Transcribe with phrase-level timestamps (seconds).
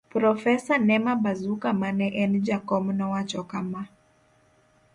[0.13, 3.81] Profesa Nema Bazuka ma ne en jakom nowacho kama: